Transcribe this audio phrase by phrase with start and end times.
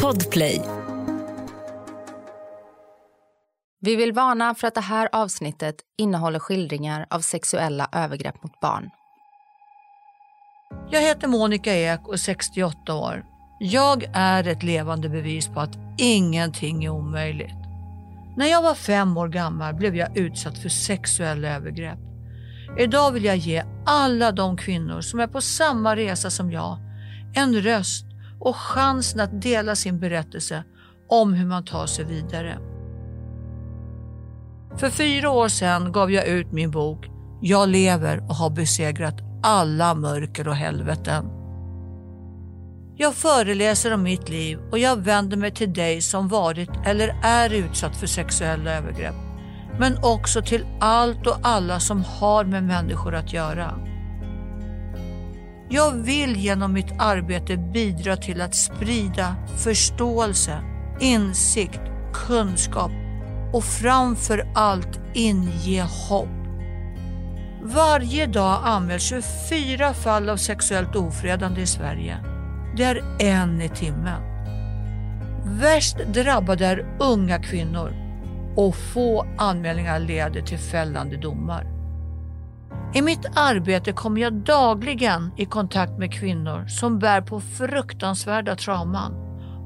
[0.00, 0.62] Podplay.
[3.80, 8.90] Vi vill varna för att det här avsnittet innehåller skildringar av sexuella övergrepp mot barn.
[10.90, 13.24] Jag heter Monica Ek och är 68 år.
[13.60, 17.56] Jag är ett levande bevis på att ingenting är omöjligt.
[18.36, 21.98] När jag var fem år gammal blev jag utsatt för sexuella övergrepp.
[22.78, 26.78] Idag vill jag ge alla de kvinnor som är på samma resa som jag
[27.34, 28.11] en röst
[28.44, 30.64] och chansen att dela sin berättelse
[31.08, 32.58] om hur man tar sig vidare.
[34.76, 37.06] För fyra år sedan gav jag ut min bok
[37.40, 41.24] Jag lever och har besegrat alla mörker och helveten.
[42.96, 47.54] Jag föreläser om mitt liv och jag vänder mig till dig som varit eller är
[47.54, 49.14] utsatt för sexuella övergrepp.
[49.78, 53.91] Men också till allt och alla som har med människor att göra.
[55.74, 60.62] Jag vill genom mitt arbete bidra till att sprida förståelse,
[61.00, 61.80] insikt,
[62.26, 62.90] kunskap
[63.52, 66.28] och framför allt inge hopp.
[67.62, 72.16] Varje dag anmäls 24 fall av sexuellt ofredande i Sverige.
[72.76, 74.22] Det är en i timmen.
[75.44, 77.92] Värst drabbade är unga kvinnor
[78.56, 81.71] och få anmälningar leder till fällande domar.
[82.94, 89.12] I mitt arbete kommer jag dagligen i kontakt med kvinnor som bär på fruktansvärda trauman.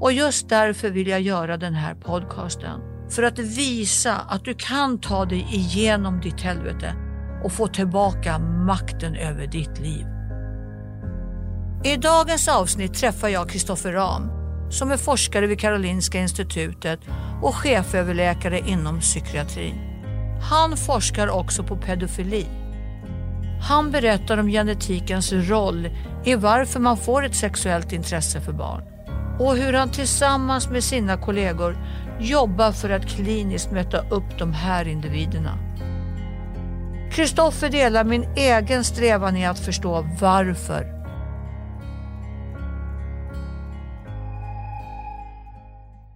[0.00, 2.80] Och just därför vill jag göra den här podcasten.
[3.10, 6.94] För att visa att du kan ta dig igenom ditt helvete
[7.44, 10.06] och få tillbaka makten över ditt liv.
[11.84, 14.30] I dagens avsnitt träffar jag Kristoffer Ram
[14.70, 17.00] som är forskare vid Karolinska institutet
[17.42, 19.78] och cheföverläkare inom psykiatrin.
[20.50, 22.46] Han forskar också på pedofili.
[23.69, 25.91] Han berättar om genetikens roll
[26.25, 28.83] i varför man får ett sexuellt intresse för barn
[29.41, 31.78] och hur han tillsammans med sina kollegor
[32.20, 35.58] jobbar för att kliniskt möta upp de här individerna.
[37.13, 40.86] Kristoffer delar min egen strävan i att förstå varför.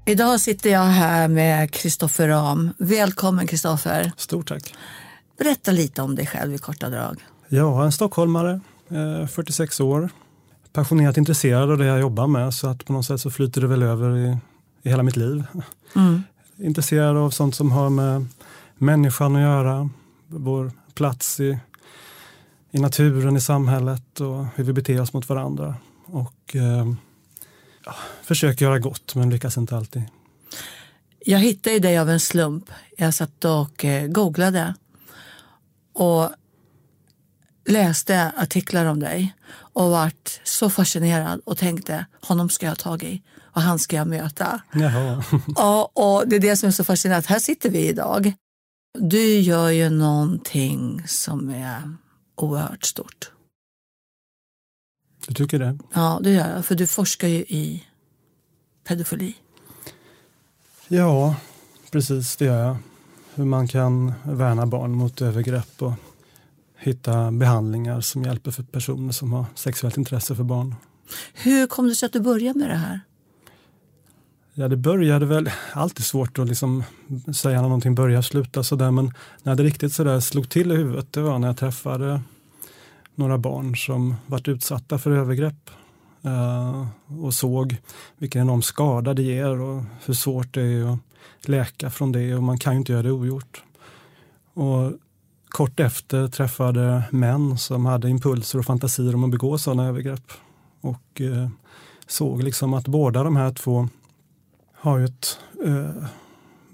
[0.06, 2.74] Idag sitter jag här med Kristoffer Ram.
[2.78, 4.12] Välkommen Kristoffer.
[4.16, 4.74] Stort tack.
[5.38, 7.29] Berätta lite om dig själv i korta drag.
[7.50, 8.60] Är en stockholmare,
[9.30, 10.08] 46 år.
[10.72, 13.66] Passionerat intresserad av det jag jobbar med så att på något sätt så flyter det
[13.66, 14.36] väl över i,
[14.82, 15.44] i hela mitt liv.
[15.96, 16.22] Mm.
[16.56, 18.26] Intresserad av sånt som har med
[18.78, 19.90] människan att göra,
[20.26, 21.58] vår plats i,
[22.70, 25.74] i naturen, i samhället och hur vi beter oss mot varandra.
[26.06, 26.92] Och eh,
[27.84, 30.02] ja, försöker göra gott men lyckas inte alltid.
[31.26, 32.64] Jag hittade dig av en slump.
[32.96, 34.74] Jag satt och eh, googlade
[35.92, 36.30] och
[37.68, 43.02] läste artiklar om dig och vart så fascinerad och tänkte honom ska jag ha tag
[43.02, 43.22] i
[43.52, 44.60] och han ska jag möta.
[44.72, 45.24] Jaha.
[45.56, 47.28] Ja, och det är det som är så fascinerande.
[47.28, 48.32] Här sitter vi idag.
[48.98, 51.96] Du gör ju någonting som är
[52.36, 53.30] oerhört stort.
[55.26, 55.78] Du tycker det?
[55.94, 56.64] Ja, det gör jag.
[56.64, 57.84] För du forskar ju i
[58.84, 59.34] pedofili.
[60.88, 61.36] Ja,
[61.90, 62.76] precis det gör jag.
[63.34, 65.92] Hur man kan värna barn mot övergrepp och
[66.80, 70.74] hitta behandlingar som hjälper för personer som har sexuellt intresse för barn.
[71.34, 73.00] Hur kom det sig att du började med det här?
[74.54, 76.84] Ja, det började väl, alltid svårt att liksom
[77.34, 81.12] säga när någonting börjar sluta sådär, men när det riktigt sådär slog till i huvudet,
[81.12, 82.20] det var när jag träffade
[83.14, 85.70] några barn som varit utsatta för övergrepp
[86.24, 86.86] uh,
[87.24, 87.76] och såg
[88.18, 92.42] vilken enorm skada det ger och hur svårt det är att läka från det och
[92.42, 93.62] man kan ju inte göra det ogjort.
[94.54, 94.92] Och
[95.60, 100.32] kort efter träffade män som hade impulser och fantasier om att begå sådana övergrepp.
[100.80, 101.48] Och eh,
[102.06, 103.88] såg liksom att båda de här två
[104.74, 106.04] har ju ett, eh,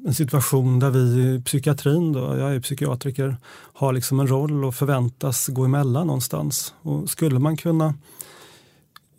[0.07, 3.37] en situation där vi i psykiatrin, då, jag är psykiatriker,
[3.73, 6.75] har liksom en roll och förväntas gå emellan någonstans.
[6.83, 7.95] Och skulle man kunna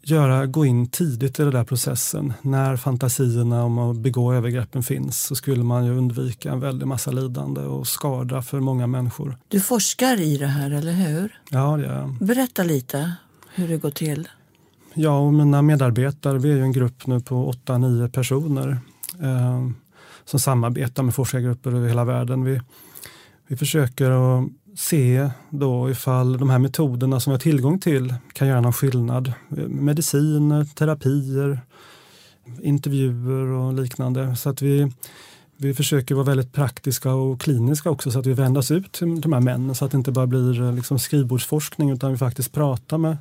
[0.09, 5.19] göra, gå in tidigt i den där processen, när fantasierna om att begå övergreppen finns,
[5.19, 9.37] så skulle man ju undvika en väldig massa lidande och skada för många människor.
[9.47, 11.41] Du forskar i det här, eller hur?
[11.49, 12.17] Ja, det gör jag.
[12.19, 13.13] Berätta lite
[13.55, 14.27] hur det går till.
[14.93, 18.77] Jag och mina medarbetare, vi är ju en grupp nu på 8-9 personer
[19.21, 19.67] eh,
[20.25, 22.43] som samarbetar med forskargrupper över hela världen.
[22.43, 22.61] Vi,
[23.47, 28.47] vi försöker att se då ifall de här metoderna som vi har tillgång till kan
[28.47, 29.33] göra någon skillnad.
[29.67, 31.59] Mediciner, terapier,
[32.61, 34.35] intervjuer och liknande.
[34.35, 34.91] Så att vi,
[35.57, 39.33] vi försöker vara väldigt praktiska och kliniska också så att vi vändas ut till de
[39.33, 42.97] här männen så att det inte bara blir eh, liksom skrivbordsforskning utan vi faktiskt pratar
[42.97, 43.17] med,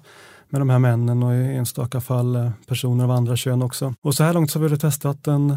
[0.49, 3.95] med de här männen och i enstaka fall eh, personer av andra kön också.
[4.01, 5.57] Och så här långt så har vi testat en,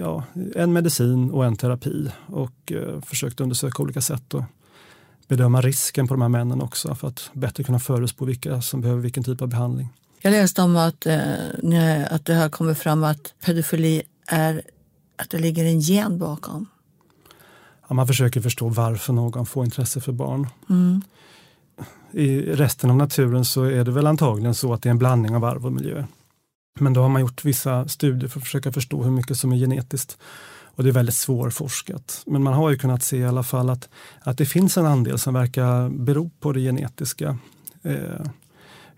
[0.00, 0.24] ja,
[0.54, 4.44] en medicin och en terapi och eh, försökt undersöka olika sätt att
[5.28, 9.02] bedöma risken på de här männen också för att bättre kunna förutspå vilka som behöver
[9.02, 9.88] vilken typ av behandling.
[10.20, 14.62] Jag läste om att, eh, att det har kommit fram att pedofili är
[15.16, 16.66] att det ligger en gen bakom.
[17.88, 20.48] Ja, man försöker förstå varför någon får intresse för barn.
[20.70, 21.02] Mm.
[22.12, 25.36] I resten av naturen så är det väl antagligen så att det är en blandning
[25.36, 26.04] av arv och miljö.
[26.80, 29.56] Men då har man gjort vissa studier för att försöka förstå hur mycket som är
[29.56, 30.18] genetiskt.
[30.74, 32.22] Och det är väldigt svårforskat.
[32.26, 33.88] Men man har ju kunnat se i alla fall att,
[34.20, 37.38] att det finns en andel som verkar bero på det genetiska.
[37.82, 38.26] Eh,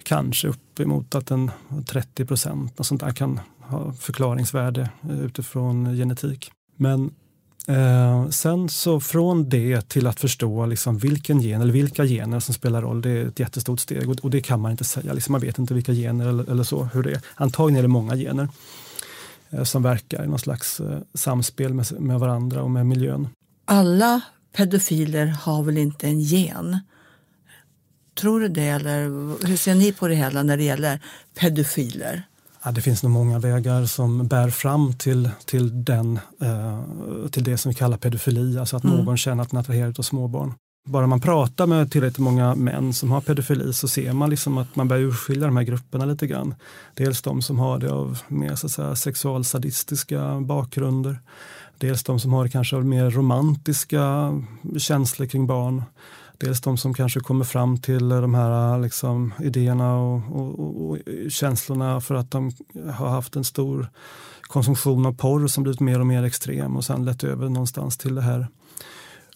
[0.03, 1.51] kanske uppemot att en
[1.87, 6.51] 30 procent och sånt där kan ha förklaringsvärde eh, utifrån genetik.
[6.77, 7.11] Men
[7.69, 12.55] eh, sen så från det till att förstå liksom vilken gen eller vilka gener som
[12.55, 15.13] spelar roll, det är ett jättestort steg och, och det kan man inte säga.
[15.13, 17.21] Liksom man vet inte vilka gener eller, eller, så, hur det är.
[17.35, 18.49] Antagligen är det många gener
[19.63, 23.29] som verkar i någon slags eh, samspel med, med varandra och med miljön.
[23.65, 24.21] Alla
[24.57, 26.79] pedofiler har väl inte en gen?
[28.15, 29.03] Tror du det eller
[29.47, 31.01] hur ser ni på det hela när det gäller
[31.41, 32.27] pedofiler?
[32.65, 36.85] Ja, det finns nog många vägar som bär fram till, till, den, eh,
[37.31, 38.97] till det som vi kallar pedofili, alltså att mm.
[38.97, 40.55] någon känner att den är attraherad av småbarn.
[40.87, 44.77] Bara man pratar med tillräckligt många män som har pedofili så ser man liksom att
[44.77, 46.55] man börjar urskilja de här grupperna lite grann.
[46.95, 51.21] Dels de som har det av mer så att säga, sexualsadistiska bakgrunder.
[51.79, 54.33] Dels de som har kanske mer romantiska
[54.79, 55.83] känslor kring barn.
[56.39, 60.99] Dels de som kanske kommer fram till de här liksom, idéerna och, och, och,
[61.29, 62.53] känslorna för att de
[62.95, 63.89] har haft en stor
[64.43, 68.15] konsumtion av porr som blivit mer och mer extrem och sen lett över någonstans till
[68.15, 68.47] det här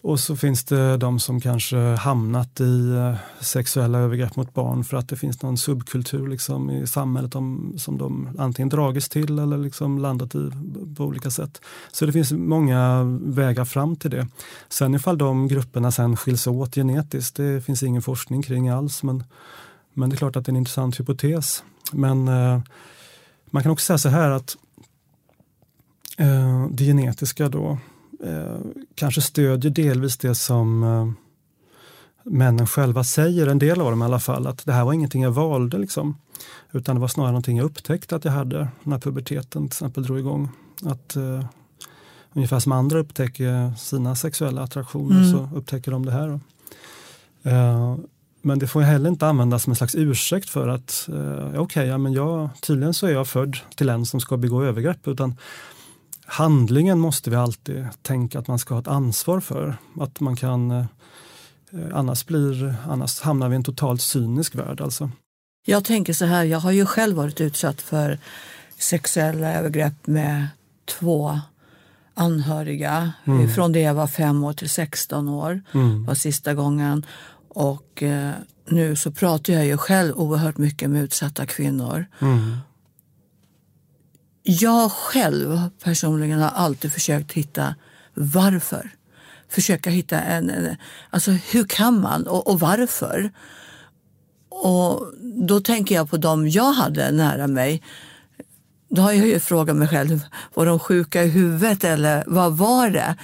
[0.09, 4.97] och så finns det de som kanske hamnat i eh, sexuella övergrepp mot barn för
[4.97, 7.33] att det finns någon subkultur liksom i samhället
[7.77, 10.51] som de antingen dragits till eller liksom landat i
[10.97, 11.61] på olika sätt.
[11.93, 14.27] Så det finns många vägar fram till det.
[14.69, 19.03] Sen ifall de grupperna sen skiljs åt genetiskt, det finns ingen forskning kring alls.
[19.03, 19.25] Men,
[19.95, 21.65] men det är klart att det är en intressant hypotes.
[21.93, 22.61] Men eh,
[23.51, 24.57] man kan också säga så här att
[26.19, 27.79] eh, det genetiska då
[28.25, 28.59] eh,
[28.95, 31.11] kanske stödjer delvis det som eh,
[32.31, 35.23] männen själva säger, en del av dem i alla fall, att det här var ingenting
[35.23, 35.79] jag valde.
[35.79, 36.17] Liksom.
[36.73, 40.19] Utan det var snarare någonting jag upptäckte att jag hade när puberteten till exempel drog
[40.19, 40.49] igång.
[40.85, 41.45] Att, eh,
[42.33, 45.33] ungefär som andra upptäcker sina sexuella attraktioner mm.
[45.33, 46.41] så upptäcker de det här.
[47.43, 47.97] Eh,
[48.43, 51.87] men det får heller inte användas som en slags ursäkt för att eh, okej, okay,
[51.87, 55.09] ja, men jag, tydligen så är jag född till en som ska begå övergrepp.
[55.09, 55.37] Utan
[56.29, 59.77] handlingen måste vi alltid tänka att man ska ha ett ansvar för.
[60.01, 60.87] Att man kan, eh,
[61.93, 64.81] annars, blir, annars hamnar vi i en totalt cynisk värld.
[64.81, 65.11] Alltså.
[65.67, 68.19] Jag tänker så här, jag har ju själv varit utsatt för
[68.79, 70.49] sexuella övergrepp med
[70.85, 71.41] två
[72.15, 73.49] anhöriga mm.
[73.49, 76.05] från det jag var fem år till 16 år mm.
[76.05, 77.07] var sista gången.
[77.49, 78.33] Och eh,
[78.67, 82.07] nu så pratar jag ju själv oerhört mycket med utsatta kvinnor.
[82.19, 82.57] Mm.
[84.51, 87.75] Jag själv personligen har alltid försökt hitta
[88.15, 88.91] varför.
[89.49, 90.77] Försöka hitta en, en
[91.11, 93.31] alltså hur kan man och, och, varför?
[94.49, 95.13] Och
[95.49, 97.83] då tänker jag på dem jag hade nära mig.
[98.89, 100.21] Då har jag ju frågat mig själv,
[100.55, 103.17] var de sjuka i huvudet eller vad var det?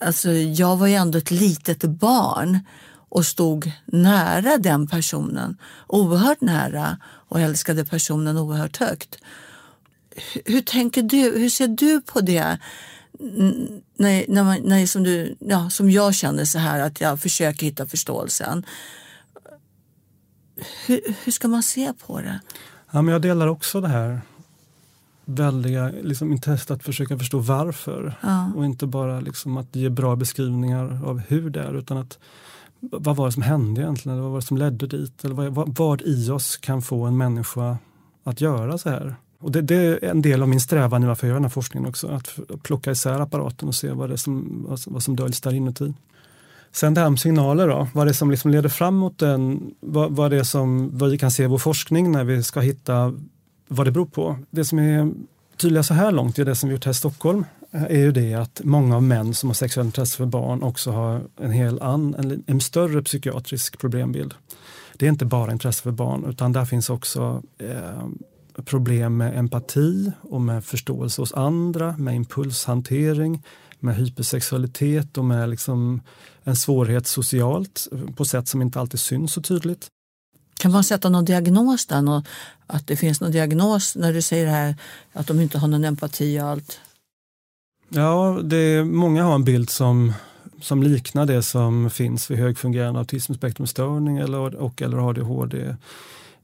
[0.00, 2.58] Alltså, jag var ju ändå ett litet barn
[3.08, 9.18] och stod nära den personen, oerhört nära och älskade personen oerhört högt
[10.44, 11.38] hur tänker du?
[11.38, 12.58] Hur ser du på det?
[13.96, 17.66] När, när, man, när som, du, ja, som jag känner så här att jag försöker
[17.66, 18.66] hitta förståelsen.
[20.86, 22.40] Hur, hur ska man se på det?
[22.90, 24.20] Ja, men jag delar också det här
[25.24, 28.18] väldiga liksom, intresset att försöka förstå varför.
[28.20, 28.52] Ja.
[28.56, 32.18] Och inte bara liksom, att ge bra beskrivningar av hur det är utan att
[32.80, 34.22] vad var det som hände egentligen?
[34.22, 35.24] Vad var det som ledde dit?
[35.24, 37.78] Eller vad, vad i oss kan få en människa
[38.24, 39.16] att göra så här?
[39.46, 41.50] Och det, det, är en del av min strävan nu varför jag gör den här
[41.50, 45.40] forskningen också, att plocka isär apparaten och se vad, det som, vad, vad som döljs
[45.40, 45.94] där inuti.
[46.72, 49.70] Sen det här med signaler då, vad det är som liksom leder fram mot den,
[49.80, 53.14] vad, vad det som vad vi kan se i vår forskning när vi ska hitta
[53.68, 54.38] vad det beror på.
[54.50, 55.12] Det som är
[55.56, 58.34] tydliga så här långt, är det som vi gjort här i Stockholm, är ju det
[58.34, 62.14] att många av män som har sexuellt intresse för barn också har en, hel an,
[62.18, 64.34] en, en större psykiatrisk problembild.
[64.96, 68.06] Det är inte bara intresse för barn utan där finns också eh,
[68.64, 73.42] problem med empati och med förståelse hos andra, med impulshantering,
[73.80, 76.00] med hypersexualitet och med liksom
[76.44, 79.86] en svårighet socialt på sätt som inte alltid syns så tydligt.
[80.58, 82.02] Kan man sätta någon diagnos där?
[82.02, 82.22] Någon,
[82.66, 84.74] att det finns någon diagnos när du säger det här
[85.12, 86.80] att de inte har någon empati och allt?
[87.88, 90.12] Ja, det, många har en bild som,
[90.60, 95.76] som liknar det som finns vid högfungerande autismspektrumstörning eller, och eller ADHD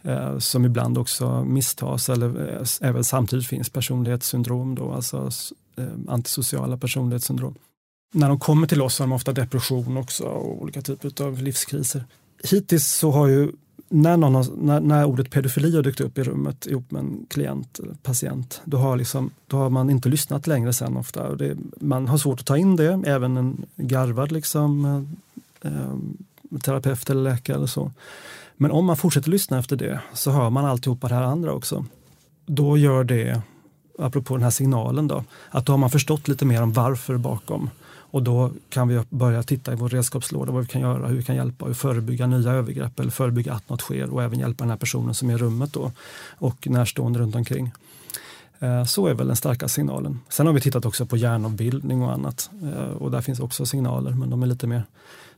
[0.05, 5.31] Eh, som ibland också misstas eller eh, även samtidigt finns personlighetssyndrom, då, alltså
[5.77, 7.55] eh, antisociala personlighetssyndrom.
[8.15, 12.05] När de kommer till oss har de ofta depression också och olika typer av livskriser.
[12.51, 13.53] Hittills så har ju
[13.89, 17.27] när, någon har, när, när, ordet pedofili har dykt upp i rummet ihop med en
[17.29, 21.35] klient, patient, då har, liksom, då har man inte lyssnat längre sen ofta.
[21.35, 24.85] Det, man har svårt att ta in det, även en garvad liksom,
[25.63, 27.93] eh, terapeut eller läkare eller så.
[28.63, 31.85] Men om man fortsätter lyssna efter det så hör man alltihopa det här andra också.
[32.47, 33.43] Då gör det,
[33.99, 37.71] apropå den här signalen, då, att då har man förstått lite mer om varför bakom
[37.85, 41.23] och då kan vi börja titta i vår redskapslåda vad vi kan göra, hur vi
[41.23, 44.71] kan hjälpa och förebygga nya övergrepp eller förebygga att något sker och även hjälpa den
[44.71, 45.93] här personen som är i rummet då
[46.39, 47.73] och närstående runt omkring.
[48.59, 50.21] Eh, så är väl den starka signalen.
[50.29, 54.11] Sen har vi tittat också på hjärnavbildning och annat eh, och där finns också signaler
[54.11, 54.85] men de är lite mer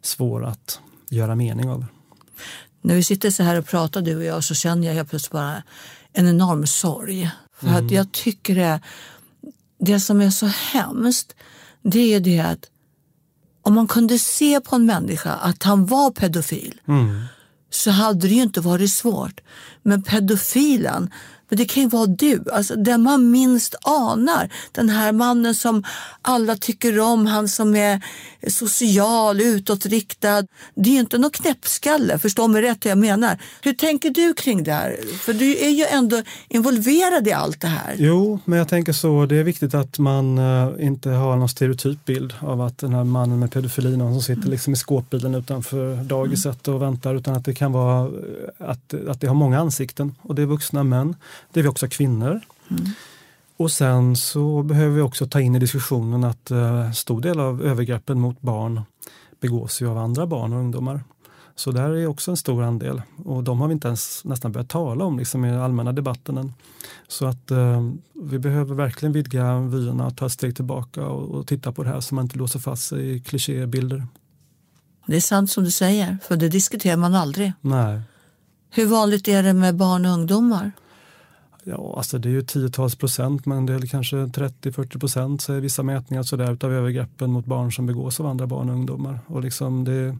[0.02, 1.85] svåra att göra mening av.
[2.85, 5.33] När vi sitter så här och pratar du och jag så känner jag helt plötsligt
[5.33, 5.62] bara
[6.12, 7.31] en enorm sorg.
[7.61, 7.85] För mm.
[7.87, 8.81] att jag tycker det,
[9.81, 11.35] det som är så hemskt
[11.83, 12.71] det är det att
[13.62, 17.25] om man kunde se på en människa att han var pedofil mm.
[17.71, 19.41] så hade det ju inte varit svårt.
[19.83, 21.11] Men pedofilen,
[21.48, 24.48] men det kan ju vara du, alltså den man minst anar.
[24.72, 25.84] Den här mannen som
[26.22, 28.02] alla tycker om, han som är
[28.50, 30.46] social, utåtriktad.
[30.74, 33.38] Det är ju inte någon knäppskalle, förstå mig rätt hur jag menar.
[33.62, 34.96] Hur tänker du kring det här?
[35.18, 37.94] För du är ju ändå involverad i allt det här.
[37.98, 42.04] Jo, men jag tänker så, det är viktigt att man uh, inte har någon stereotyp
[42.04, 44.50] bild av att den här mannen med pedofili, någon som sitter mm.
[44.50, 49.20] liksom i skåpbilen utanför dagiset och väntar, utan att det kan vara eh, att, att
[49.20, 51.16] det har många ansikten och det är vuxna män
[51.53, 52.41] det är vi också kvinnor.
[52.71, 52.85] Mm.
[53.57, 57.62] Och sen så behöver vi också ta in i diskussionen att uh, stor del av
[57.62, 58.81] övergreppen mot barn
[59.41, 61.05] begås ju av andra barn och ungdomar.
[61.57, 64.69] Så där är också en stor andel och de har vi inte ens nästan börjat
[64.69, 66.55] tala om liksom, i den allmänna debatten än.
[67.09, 71.73] Så att uh, vi behöver verkligen vidga vyerna, ta ett steg tillbaka och, och titta
[71.73, 74.07] på det här så man inte låser fast sig i klichébilder.
[75.07, 77.53] Det är sant som du säger, för det diskuterar man aldrig.
[77.61, 78.00] Nej.
[78.71, 80.73] Hur vanligt är det med barn och ungdomar?
[81.66, 85.83] Ja, alltså det är ju tiotals procent, men det är kanske 30-40 procent säger vissa
[85.83, 89.21] mätningar sådär, utav övergreppen mot barn som begås av andra barn och ungdomar.
[89.26, 90.16] Och, liksom det,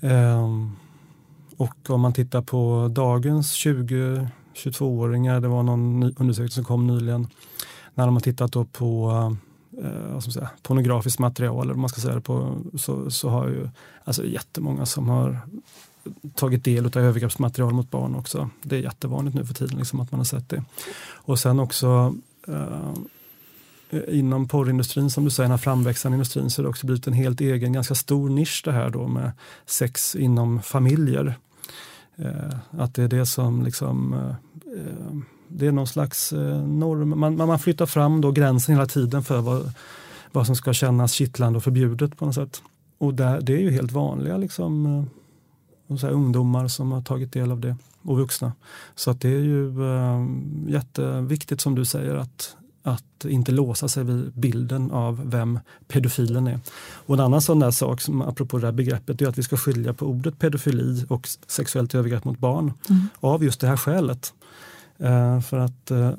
[0.00, 0.48] eh,
[1.56, 7.28] och om man tittar på dagens 20-22-åringar, det var någon undersökning som kom nyligen,
[7.94, 9.36] när de har tittat på
[9.82, 13.68] eh, säga, pornografiskt material, eller man ska säga det på, så, så har ju
[14.04, 15.40] alltså jättemånga som har
[16.34, 18.50] tagit del av övergreppsmaterial mot barn också.
[18.62, 20.64] Det är jättevanligt nu för tiden liksom, att man har sett det.
[21.08, 22.14] Och sen också
[22.48, 22.92] eh,
[24.08, 27.12] inom porrindustrin, som du säger, den här framväxande industrin, så har det också blivit en
[27.12, 29.32] helt egen, ganska stor nisch det här då med
[29.66, 31.34] sex inom familjer.
[32.16, 34.30] Eh, att det är det som liksom eh,
[34.80, 35.16] eh
[35.48, 39.40] det är någon slags eh, norm, man, man flyttar fram då gränsen hela tiden för
[39.40, 39.72] vad,
[40.32, 42.62] vad som ska kännas kittlande och förbjudet på något sätt.
[42.98, 44.86] Och där, det är ju helt vanliga liksom,
[45.88, 48.52] eh, så ungdomar som har tagit del av det och vuxna.
[48.94, 50.26] Så att det är ju äh,
[50.68, 56.60] jätteviktigt som du säger att, att inte låsa sig vid bilden av vem pedofilen är.
[57.06, 59.56] Och en annan sån där sak, som, apropå det här begreppet, är att vi ska
[59.56, 63.08] skilja på ordet pedofili och sexuellt övergrepp mot barn mm.
[63.20, 64.32] av just det här skälet.
[64.98, 66.10] Äh, för att äh,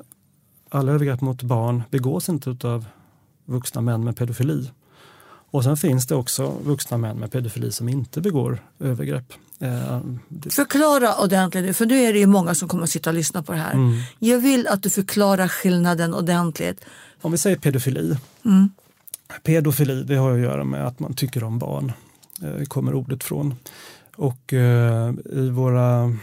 [0.68, 2.84] alla övergrepp mot barn begås inte av
[3.44, 4.70] vuxna män med pedofili.
[5.50, 9.32] Och sen finns det också vuxna män med pedofili som inte begår övergrepp.
[9.60, 10.00] Eh,
[10.50, 13.52] Förklara ordentligt, för nu är det ju många som kommer att sitta och lyssna på
[13.52, 13.72] det här.
[13.72, 14.00] Mm.
[14.18, 16.84] Jag vill att du förklarar skillnaden ordentligt.
[17.20, 18.16] Om vi säger pedofili.
[18.44, 18.70] Mm.
[19.42, 21.92] Pedofili det har att göra med att man tycker om barn.
[22.42, 23.54] Eh, kommer ordet från.
[24.16, 26.16] Och eh, i våra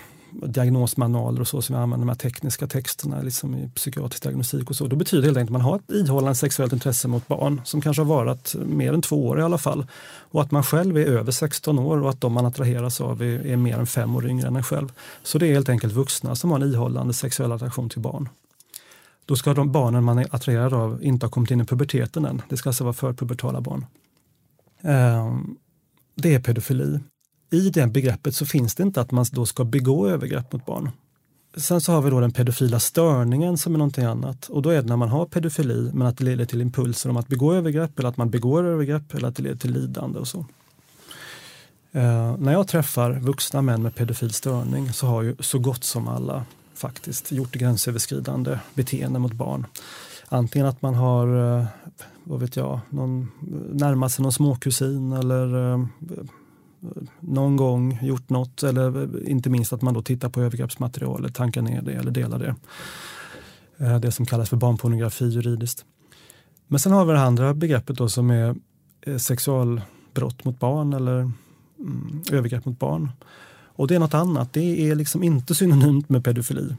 [0.48, 4.76] diagnosmanualer och så som vi använder de här tekniska texterna liksom i psykiatrisk diagnostik och
[4.76, 4.88] så.
[4.88, 7.82] Då betyder det helt enkelt att man har ett ihållande sexuellt intresse mot barn som
[7.82, 9.86] kanske har varit mer än två år i alla fall.
[10.32, 13.46] Och att man själv är över 16 år och att de man attraheras av är,
[13.46, 14.92] är mer än fem år yngre än en själv.
[15.24, 18.30] Så det är helt enkelt vuxna som har en ihållande sexuell attraktion till barn.
[19.26, 22.42] Då ska de barnen man är attraherad av inte ha kommit in i puberteten än.
[22.50, 23.86] Det ska alltså vara förpubertala barn.
[24.82, 25.58] Um,
[26.16, 27.00] det är pedofili
[27.52, 30.90] i det begreppet så finns det inte att man då ska begå övergrepp mot barn.
[31.58, 34.50] Sen så har vi då den pedofila störningen som är någonting annat.
[34.50, 37.18] Och då är det när man har pedofili men att det leder till impulser om
[37.18, 40.28] att begå övergrepp eller att man begår övergrepp eller att det leder till lidande och
[40.28, 40.46] så.
[41.92, 46.08] Eh, när jag träffar vuxna män med pedofil störning så har ju så gott som
[46.08, 49.66] alla faktiskt gjort gränsöverskridande beteende mot barn.
[50.30, 51.66] Antingen att man har, eh,
[52.24, 53.32] vad vet jag, någon,
[53.74, 55.86] närmat sig någon småkusin eller eh,
[57.20, 61.82] någon gång gjort något eller inte minst att man då tittar på övergreppsmaterial, tankar ner
[61.82, 62.56] det eller delar det.
[63.78, 65.86] Eh, det som kallas för barnpornografi juridiskt.
[66.68, 68.56] Men sen har vi det andra begreppet då som är
[69.02, 71.32] eh, sexualbrott mot barn eller
[71.80, 73.12] mm, övergrepp mot barn.
[73.78, 76.76] Och det är något annat, det är liksom inte synonymt med pedofili.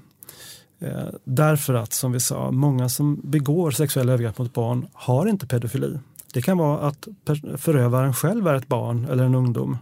[0.79, 5.47] Eh, därför att, som vi sa, många som begår sexuella övergrepp mot barn har inte
[5.47, 5.99] pedofili.
[6.33, 7.09] Det kan vara att
[7.57, 9.79] förövaren själv är ett barn eller en ungdom.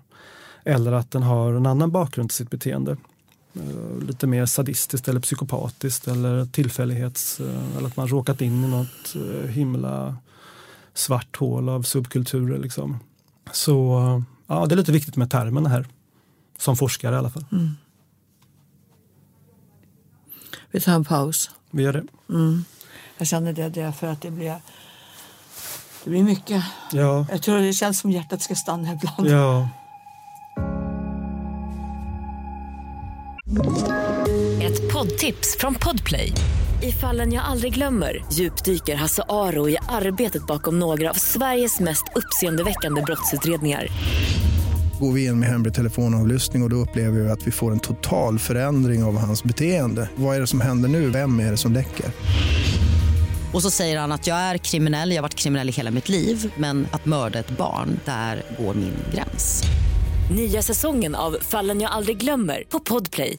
[0.64, 2.96] Eller att den har en annan bakgrund till sitt beteende.
[3.54, 7.40] Eh, lite mer sadistiskt eller psykopatiskt eller tillfällighets...
[7.40, 10.16] Eh, eller att man råkat in i något eh, himla
[10.94, 12.58] svart hål av subkulturer.
[12.58, 12.98] Liksom.
[13.52, 15.86] Så ja, det är lite viktigt med termerna här.
[16.58, 17.44] Som forskare i alla fall.
[17.52, 17.70] Mm.
[20.70, 21.50] Vi tar en paus.
[21.70, 22.04] Vi gör det.
[22.28, 22.64] Mm.
[23.18, 24.56] Jag känner det, det för att det blir,
[26.04, 26.64] det blir mycket.
[26.92, 27.26] Ja.
[27.30, 29.28] Jag tror det känns som hjärtat ska stanna ibland.
[29.28, 29.68] Ja.
[34.62, 36.32] Ett poddtips från Podplay.
[36.82, 42.04] I fallen jag aldrig glömmer djupdyker Hasse Aro i arbetet bakom några av Sveriges mest
[42.14, 43.86] uppseendeväckande brottsutredningar.
[45.00, 47.80] Går vi in med hemlig telefonavlyssning och, och då upplever vi att vi får en
[47.80, 50.08] total förändring av hans beteende.
[50.16, 51.10] Vad är det som händer nu?
[51.10, 52.06] Vem är det som läcker?
[53.54, 56.08] Och så säger han att jag är kriminell, jag har varit kriminell i hela mitt
[56.08, 59.62] liv men att mörda ett barn, där går min gräns.
[60.30, 63.36] Nya säsongen av Fallen jag aldrig glömmer på Podplay.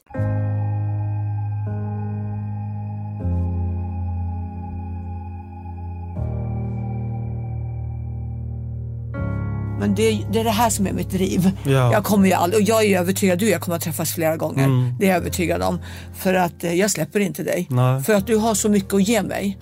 [9.80, 11.52] Men det, det, är det här som är mitt driv.
[11.64, 11.94] Ja.
[11.94, 14.64] Jag kommer ju aldrig, och jag är övertygad, du jag kommer att träffas flera gånger.
[14.64, 14.96] Mm.
[15.00, 15.80] Det är jag övertygad om.
[16.14, 17.68] För att eh, jag släpper inte dig.
[17.70, 18.04] Nej.
[18.04, 19.58] För att du har så mycket att ge mig.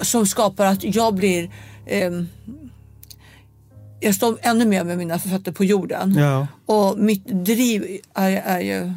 [0.00, 1.50] Som skapar att jag blir
[1.86, 2.10] eh,
[4.00, 6.14] jag står ännu mer med mina fötter på jorden.
[6.14, 6.46] Ja.
[6.66, 8.92] Och mitt driv är, är ju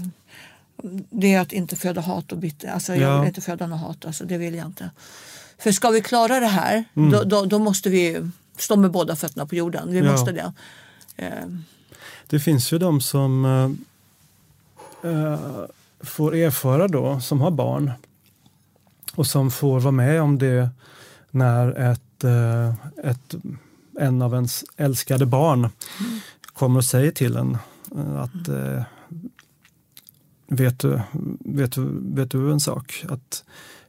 [1.10, 2.68] det är att inte föda hat och bitter.
[2.68, 3.20] Alltså jag Ja.
[3.20, 4.06] vill inte föda något hat.
[4.06, 4.90] Alltså det vill jag inte.
[5.58, 7.12] För ska vi klara det här Mm.
[7.12, 9.92] då, då, då måste vi stå med båda fötterna på jorden.
[9.92, 10.12] Vi Ja.
[10.12, 10.54] måste det.
[11.18, 11.32] Eh,
[12.28, 13.46] Det finns ju de som
[15.04, 15.40] eh, eh,
[16.04, 17.92] får erfara då, som har barn
[19.16, 20.70] och som får vara med om det
[21.32, 22.74] när ett, eh,
[23.04, 23.36] ett,
[24.00, 25.70] en av ens älskade barn
[26.54, 27.58] kommer och säger till en
[27.96, 28.84] eh, att eh,
[30.48, 31.02] vet, du,
[31.40, 33.06] vet, du, vet du en sak?
[33.10, 33.44] Att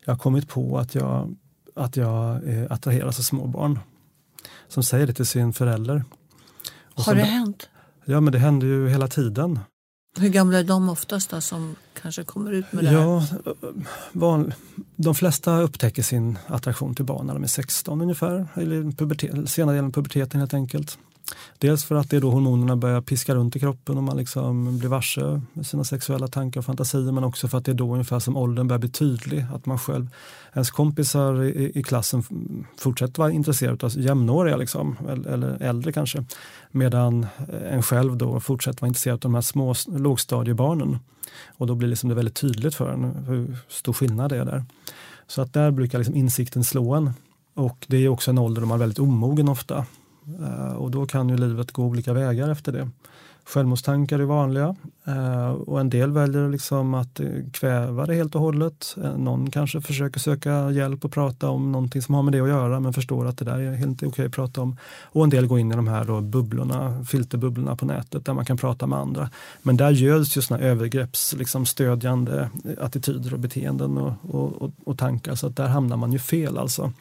[0.05, 1.37] jag har kommit på att jag,
[1.75, 3.79] att jag attraheras av småbarn.
[4.69, 6.05] Som säger det till sin förälder.
[6.95, 7.69] Och har det hänt?
[8.05, 9.59] Ja, men det händer ju hela tiden.
[10.19, 12.97] Hur gamla är de oftast då, som kanske kommer ut med det här?
[12.97, 13.27] Ja,
[14.13, 14.53] van,
[14.97, 19.77] de flesta upptäcker sin attraktion till barn när de är 16 ungefär, eller pubertet, senare
[19.77, 20.99] delen av puberteten helt enkelt.
[21.59, 24.79] Dels för att det är då hormonerna börjar piska runt i kroppen och man liksom
[24.79, 27.93] blir varse med sina sexuella tankar och fantasier men också för att det är då
[27.93, 29.47] ungefär som åldern börjar bli tydlig.
[29.55, 30.09] Att man själv,
[30.53, 32.23] ens kompisar i, i klassen
[32.79, 36.25] fortsätter vara intresserade av jämnåriga liksom, eller, eller äldre kanske.
[36.71, 40.99] Medan eh, en själv då fortsätter vara intresserad av de här små lågstadiebarnen.
[41.57, 44.65] Och då blir liksom det väldigt tydligt för en hur stor skillnad det är där.
[45.27, 47.11] Så att där brukar liksom insikten slå en.
[47.55, 49.87] Och det är också en ålder då man är väldigt omogen ofta.
[50.41, 52.89] Eh, och då kan ju livet gå olika vägar efter det.
[53.49, 58.41] Självmordstankar är vanliga eh, och en del väljer liksom att eh, kväva det helt och
[58.41, 58.97] hållet.
[59.17, 62.81] Någon kanske försöker söka hjälp och prata om någonting som har med det att göra
[62.81, 64.77] men förstår att det där är helt okej att prata om.
[65.03, 68.45] Och en del går in i de här då bubblorna, filterbubblorna på nätet där man
[68.45, 69.31] kan prata med andra.
[69.63, 74.99] Men där göds ju sådana övergreppsstödjande liksom stödjande attityder och beteenden och, och, och, och
[74.99, 76.93] tankar så att där hamnar man ju fel alltså.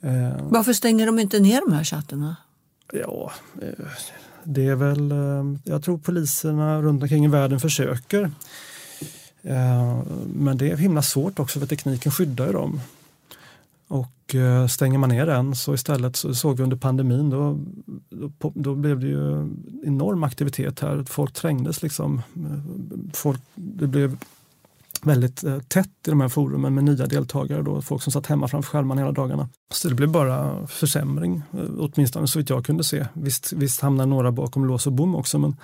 [0.00, 2.36] Eh, Varför stänger de inte ner de här chattarna?
[2.92, 3.32] Ja,
[3.62, 3.86] eh,
[4.44, 8.30] det är väl, eh, jag tror poliserna runt omkring i världen försöker.
[10.34, 12.80] Men det är himla svårt också för tekniken skyddar ju dem.
[13.88, 14.34] Och
[14.70, 17.58] stänger man ner den så istället så såg vi under pandemin då,
[18.10, 19.48] då, då blev det ju
[19.84, 21.04] enorm aktivitet här.
[21.08, 22.22] Folk trängdes liksom.
[23.12, 24.16] Folk, det blev
[25.06, 27.62] väldigt eh, tätt i de här forumen med nya deltagare.
[27.62, 29.48] Då, folk som satt hemma framför skärmarna hela dagarna.
[29.72, 33.06] Så det blev bara försämring, eh, åtminstone så vitt jag kunde se.
[33.12, 35.56] Visst, visst hamnar några bakom lås och bom också men,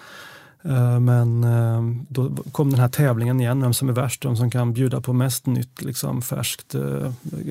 [0.64, 4.72] eh, men då kom den här tävlingen igen, vem som är värst, vem som kan
[4.72, 6.74] bjuda på mest nytt, liksom, färskt,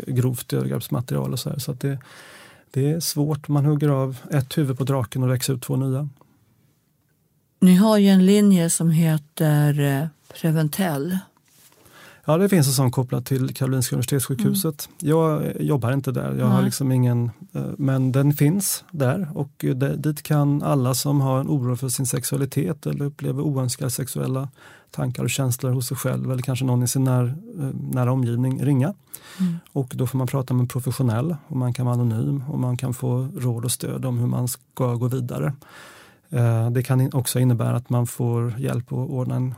[0.08, 1.60] grovt övergreppsmaterial och så här.
[1.60, 2.00] Så att det,
[2.72, 6.10] det är svårt, man hugger av ett huvud på draken och växer ut två nya.
[7.60, 10.10] Ni har ju en linje som heter
[10.42, 11.18] Preventell.
[12.28, 14.90] Ja, det finns en sån kopplad till Karolinska Universitetssjukhuset.
[15.02, 15.10] Mm.
[15.10, 19.66] Jag jobbar inte där, jag har liksom ingen, eh, men den finns där och
[19.98, 24.50] dit kan alla som har en oro för sin sexualitet eller upplever oönskade sexuella
[24.92, 28.66] tankar och känslor hos sig själv eller kanske någon i sin när, eh, nära omgivning
[28.66, 28.94] ringa.
[29.40, 29.56] Mm.
[29.72, 32.78] Och då får man prata med en professionell och man kan vara anonym och man
[32.78, 35.54] kan få råd och stöd om hur man ska gå vidare.
[36.30, 39.56] Eh, det kan också innebära att man får hjälp att ordna en,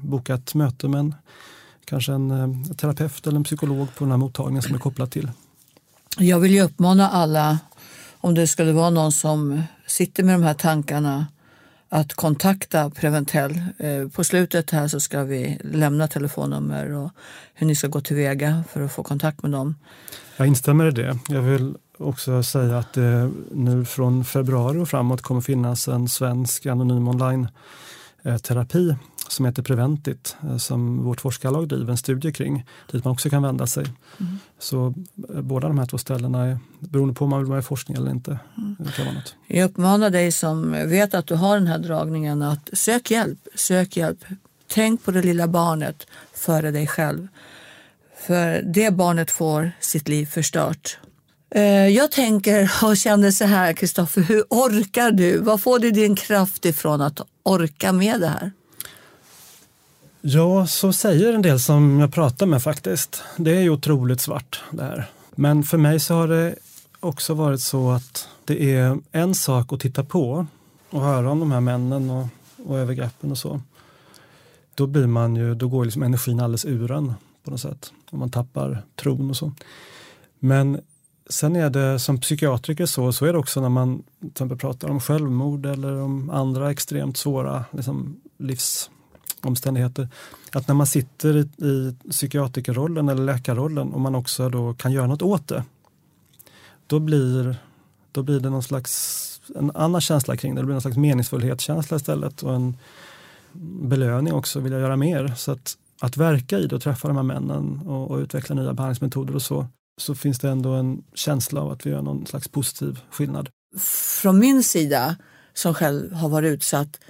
[0.00, 1.14] boka ett möte med en
[1.90, 5.30] kanske en eh, terapeut eller en psykolog på den här mottagningen som är kopplad till.
[6.18, 7.58] Jag vill ju uppmana alla,
[8.20, 11.26] om det skulle vara någon som sitter med de här tankarna,
[11.88, 13.62] att kontakta Preventell.
[13.78, 17.10] Eh, på slutet här så ska vi lämna telefonnummer och
[17.54, 19.74] hur ni ska gå tillväga för att få kontakt med dem.
[20.36, 21.18] Jag instämmer i det.
[21.28, 26.66] Jag vill också säga att det nu från februari och framåt kommer finnas en svensk
[26.66, 27.48] anonym online
[28.22, 28.96] eh, terapi
[29.32, 33.42] som heter Preventit eh, som vårt forskarlag driver en studie kring dit man också kan
[33.42, 33.84] vända sig.
[34.20, 34.38] Mm.
[34.58, 34.94] Så
[35.34, 37.96] eh, båda de här två ställena, är, beroende på om man vill vara i forskning
[37.96, 38.76] eller inte, mm.
[38.96, 39.34] kan vara något.
[39.46, 43.96] Jag uppmanar dig som vet att du har den här dragningen att sök hjälp, sök
[43.96, 44.24] hjälp.
[44.66, 47.28] Tänk på det lilla barnet före dig själv.
[48.26, 50.98] För det barnet får sitt liv förstört.
[51.54, 55.38] Eh, jag tänker och känner så här, Kristoffer, hur orkar du?
[55.38, 58.52] Var får du din kraft ifrån att orka med det här?
[60.22, 63.22] Ja, så säger en del som jag pratar med faktiskt.
[63.36, 65.10] Det är ju otroligt svart det här.
[65.34, 66.54] Men för mig så har det
[67.00, 70.46] också varit så att det är en sak att titta på
[70.90, 72.26] och höra om de här männen och,
[72.66, 73.60] och övergreppen och så.
[74.74, 77.92] Då blir man ju, då går liksom energin alldeles ur en på något sätt.
[78.10, 79.52] Och man tappar tron och så.
[80.38, 80.80] Men
[81.28, 84.88] sen är det som psykiatriker så, så är det också när man till exempel pratar
[84.88, 88.90] om självmord eller om andra extremt svåra liksom, livs
[89.42, 90.08] omständigheter.
[90.52, 95.06] Att när man sitter i, i psykiatrikerrollen eller läkarrollen och man också då kan göra
[95.06, 95.64] något åt det.
[96.86, 97.56] Då blir,
[98.12, 99.26] då blir det någon slags
[99.56, 100.60] en annan känsla kring det.
[100.60, 102.76] Det blir någon slags meningsfullhetskänsla istället och en
[103.82, 105.34] belöning också, vill jag göra mer.
[105.36, 108.72] Så att, att verka i det och träffa de här männen och, och utveckla nya
[108.72, 109.66] behandlingsmetoder och så,
[110.00, 113.48] så finns det ändå en känsla av att vi gör någon slags positiv skillnad.
[114.22, 115.16] Från min sida,
[115.54, 117.00] som själv har varit utsatt,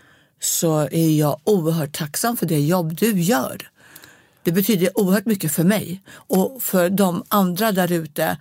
[0.40, 3.70] så är jag oerhört tacksam för det jobb du gör.
[4.42, 8.38] Det betyder oerhört mycket för mig och för de andra där ute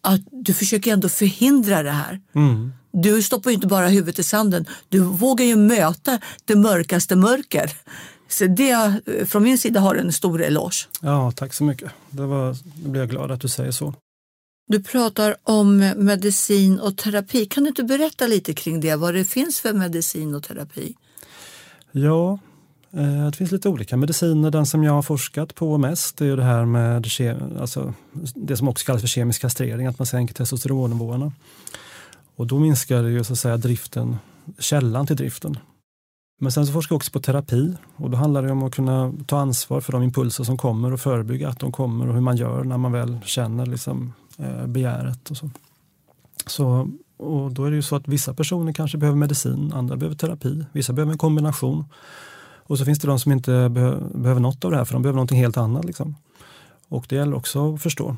[0.00, 2.20] att du försöker ändå förhindra det här.
[2.34, 2.72] Mm.
[2.92, 7.72] Du stoppar ju inte bara huvudet i sanden, du vågar ju möta det mörkaste mörker.
[8.28, 10.88] Så det, från min sida har du en stor eloge.
[11.00, 11.90] Ja, tack så mycket.
[12.10, 13.94] Det, var, det blir jag glad att du säger så.
[14.66, 17.46] Du pratar om medicin och terapi.
[17.46, 18.96] Kan du inte berätta lite kring det?
[18.96, 20.94] Vad det finns för medicin och terapi?
[21.92, 22.38] Ja,
[22.92, 24.50] eh, det finns lite olika mediciner.
[24.50, 27.06] Den som jag har forskat på mest är det här med
[27.60, 27.94] alltså
[28.34, 31.32] det som också kallas för kemisk kastrering, att man sänker testosteronnivåerna.
[32.36, 34.16] Och då minskar det ju så att säga driften,
[34.58, 35.58] källan till driften.
[36.40, 39.12] Men sen så forskar jag också på terapi och då handlar det om att kunna
[39.26, 42.36] ta ansvar för de impulser som kommer och förebygga att de kommer och hur man
[42.36, 45.30] gör när man väl känner liksom, eh, begäret.
[45.30, 45.50] Och så.
[46.46, 50.16] så och då är det ju så att vissa personer kanske behöver medicin, andra behöver
[50.16, 51.84] terapi, vissa behöver en kombination.
[52.68, 55.02] Och så finns det de som inte behöver, behöver något av det här för de
[55.02, 55.84] behöver något helt annat.
[55.84, 56.16] Liksom.
[56.88, 58.16] Och det gäller också att förstå.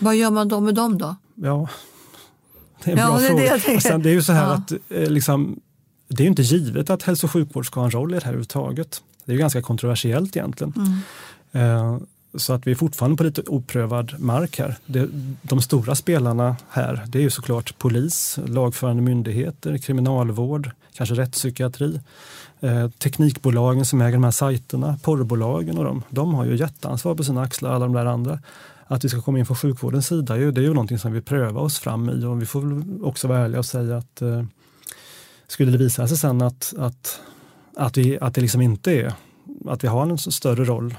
[0.00, 1.16] Vad gör man då med dem då?
[1.34, 1.68] Ja,
[2.84, 3.54] det är en ja, bra det fråga.
[3.54, 4.52] Är det, Sen, det är ju så här ja.
[4.52, 5.60] att eh, liksom,
[6.08, 8.28] det är inte givet att hälso och sjukvård ska ha en roll i det här
[8.28, 9.02] överhuvudtaget.
[9.24, 10.72] Det är ju ganska kontroversiellt egentligen.
[10.76, 11.76] Mm.
[11.76, 12.00] Eh,
[12.34, 14.76] så att vi är fortfarande på lite oprövad mark här.
[14.86, 15.08] Det,
[15.42, 22.00] de stora spelarna här det är ju såklart polis, lagförande myndigheter, kriminalvård, kanske rättspsykiatri.
[22.60, 27.24] Eh, teknikbolagen som äger de här sajterna, porrbolagen och de, de har ju jätteansvar på
[27.24, 28.38] sina axlar, alla de där andra.
[28.86, 31.62] Att vi ska komma in från sjukvårdens sida, det är ju någonting som vi prövar
[31.62, 34.44] oss fram i och vi får väl också vara ärliga och säga att eh,
[35.48, 37.20] skulle det visa sig sen att, att,
[37.76, 39.12] att, vi, att det liksom inte är,
[39.66, 40.94] att vi har en större roll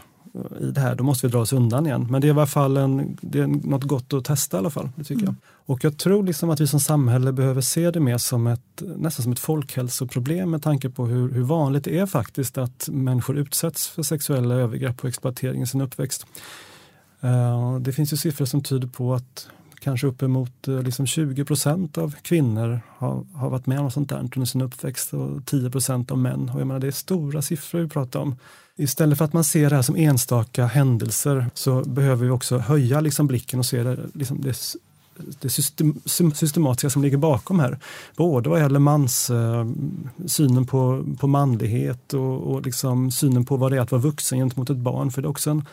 [0.62, 2.08] i det här, då måste vi dra oss undan igen.
[2.10, 4.70] Men det är i alla fall en, det är något gott att testa i alla
[4.70, 4.90] fall.
[4.96, 5.26] Det tycker mm.
[5.26, 5.36] jag.
[5.66, 9.24] Och jag tror liksom att vi som samhälle behöver se det mer som ett, nästan
[9.24, 13.88] som ett folkhälsoproblem med tanke på hur, hur vanligt det är faktiskt att människor utsätts
[13.88, 16.26] för sexuella övergrepp och exploatering i sin uppväxt.
[17.24, 19.48] Uh, det finns ju siffror som tyder på att
[19.80, 24.20] kanske uppemot eh, liksom 20 procent av kvinnor har, har varit med om sånt där
[24.20, 26.50] under sin uppväxt och 10 procent av män.
[26.54, 28.36] Och jag menar, det är stora siffror vi pratar om.
[28.76, 33.02] Istället för att man ser det här som enstaka händelser så behöver vi också höja
[33.02, 34.58] liksom blicken och se det, liksom det
[35.42, 36.02] det system,
[36.34, 37.80] systematiska som ligger bakom här.
[38.16, 39.68] Både vad gäller mans, eh,
[40.26, 44.40] synen på, på manlighet och, och liksom synen på vad det är att vara vuxen
[44.40, 45.12] gentemot ett barn.
[45.12, 45.66] För det är också en,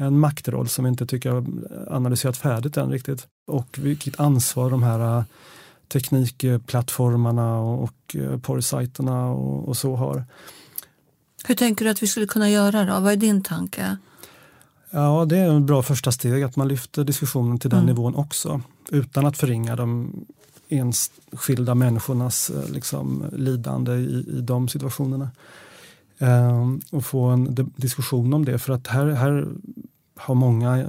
[0.00, 1.44] en maktroll som vi inte tycker har
[1.90, 3.26] analyserat färdigt än riktigt.
[3.46, 5.24] Och vilket ansvar de här
[5.88, 10.24] teknikplattformarna och, och porrsajterna och, och så har.
[11.44, 13.00] Hur tänker du att vi skulle kunna göra då?
[13.00, 13.96] Vad är din tanke?
[14.90, 17.86] Ja, det är en bra första steg att man lyfter diskussionen till den mm.
[17.86, 18.60] nivån också.
[18.90, 20.12] Utan att förringa de
[20.68, 25.30] enskilda människornas eh, liksom, lidande i, i de situationerna.
[26.18, 29.46] Ehm, och få en diskussion om det för att här, här
[30.18, 30.86] har många,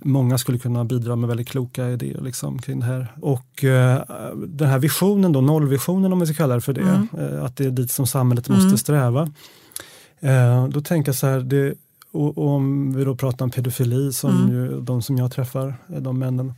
[0.00, 3.14] många skulle kunna bidra med väldigt kloka idéer liksom, kring det här.
[3.20, 4.02] Och eh,
[4.46, 7.08] den här visionen, då, nollvisionen om vi ska kalla det för det, mm.
[7.18, 8.78] eh, att det är dit som samhället måste mm.
[8.78, 9.30] sträva.
[10.20, 11.74] Eh, då tänker jag så här, det,
[12.12, 14.50] och, och, om vi då pratar om pedofili, som mm.
[14.50, 16.54] ju, de som jag träffar, de männen,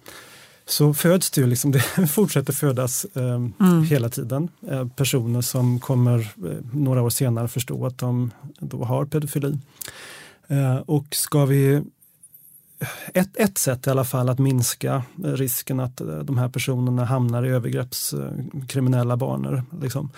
[0.67, 3.85] så föds det ju, liksom, det fortsätter födas eh, mm.
[3.85, 4.49] hela tiden.
[4.71, 9.59] Eh, personer som kommer eh, några år senare förstå att de då har pedofili.
[10.49, 11.83] Eh, och ska vi
[13.15, 17.47] ett, ett sätt i alla fall att minska risken att eh, de här personerna hamnar
[17.47, 20.11] i övergreppskriminella banor liksom,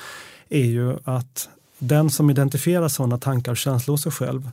[0.48, 4.50] är ju att den som identifierar sådana tankar och känslor hos sig själv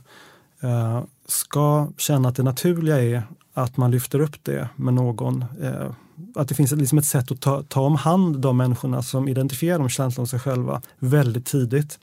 [0.60, 3.22] eh, ska känna att det naturliga är
[3.54, 5.44] att man lyfter upp det med någon.
[5.62, 5.90] Eh,
[6.34, 9.78] att det finns liksom ett sätt att ta, ta om hand de människorna som identifierar
[9.78, 11.98] de känslorna hos sig själva väldigt tidigt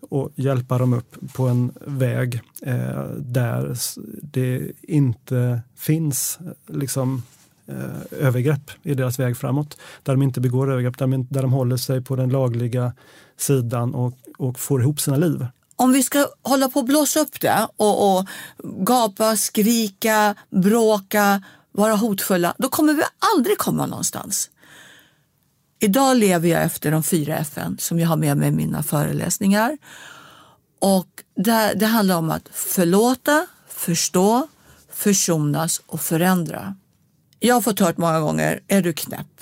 [0.00, 3.76] och hjälpa dem upp på en väg eh, där
[4.22, 7.22] det inte finns eh, liksom,
[7.66, 9.78] eh, övergrepp i deras väg framåt.
[10.02, 12.92] Där de inte begår övergrepp, där de, där de håller sig på den lagliga
[13.36, 15.46] sidan och, och får ihop sina liv.
[15.80, 18.28] Om vi ska hålla på att blåsa upp det och, och
[18.62, 23.02] gapa, skrika, bråka, vara hotfulla, då kommer vi
[23.34, 24.50] aldrig komma någonstans.
[25.78, 29.78] Idag lever jag efter de fyra FN som jag har med mig i mina föreläsningar.
[30.78, 34.48] Och det, det handlar om att förlåta, förstå,
[34.92, 36.74] försonas och förändra.
[37.38, 39.40] Jag har fått hört många gånger, är du knäpp?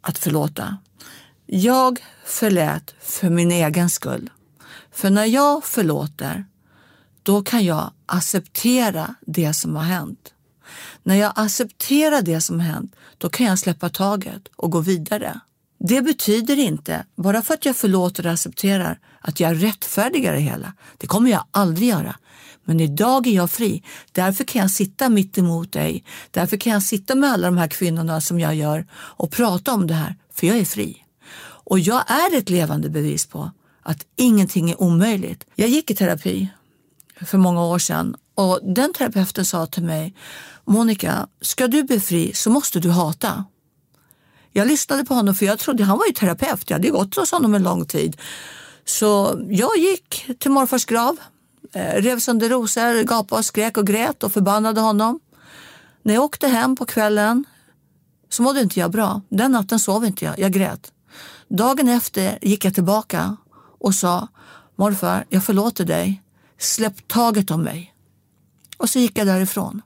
[0.00, 0.78] Att förlåta.
[1.46, 4.30] Jag förlät för min egen skull.
[4.92, 6.44] För när jag förlåter,
[7.22, 10.34] då kan jag acceptera det som har hänt.
[11.02, 15.40] När jag accepterar det som har hänt, då kan jag släppa taget och gå vidare.
[15.78, 20.72] Det betyder inte, bara för att jag förlåter och accepterar, att jag rättfärdigar det hela.
[20.96, 22.16] Det kommer jag aldrig göra.
[22.64, 23.82] Men idag är jag fri.
[24.12, 26.04] Därför kan jag sitta mitt emot dig.
[26.30, 29.86] Därför kan jag sitta med alla de här kvinnorna som jag gör och prata om
[29.86, 31.04] det här, för jag är fri.
[31.64, 33.50] Och jag är ett levande bevis på
[33.82, 35.46] att ingenting är omöjligt.
[35.54, 36.48] Jag gick i terapi
[37.20, 40.14] för många år sedan och den terapeuten sa till mig,
[40.64, 43.44] Monica, ska du bli fri så måste du hata.
[44.52, 46.70] Jag lyssnade på honom för jag trodde han var ju terapeut.
[46.70, 48.16] Jag hade gått hos honom en lång tid.
[48.84, 51.16] Så jag gick till morfars grav,
[51.72, 55.20] eh, rev sönder rosor, gapade och skrek och grät och förbannade honom.
[56.02, 57.44] När jag åkte hem på kvällen
[58.28, 59.20] så mådde inte jag bra.
[59.28, 60.92] Den natten sov inte jag, jag grät.
[61.48, 63.36] Dagen efter gick jag tillbaka
[63.82, 64.28] och sa
[64.76, 66.22] morfar, jag förlåter dig.
[66.58, 67.94] Släpp taget om mig.
[68.76, 69.82] Och så gick jag därifrån.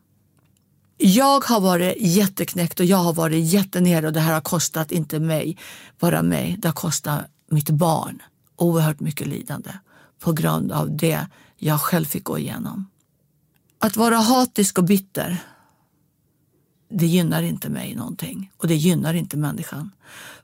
[0.99, 5.21] Jag har varit jätteknäckt och jag har varit jättenere och det här har kostat inte
[5.21, 5.59] mig,
[5.99, 8.23] bara mig, det har kostat mitt barn
[8.57, 9.71] oerhört mycket lidande
[10.21, 12.91] på grund av det jag själv fick gå igenom.
[13.79, 15.39] Att vara hatisk och bitter,
[16.91, 19.91] det gynnar inte mig någonting och det gynnar inte människan.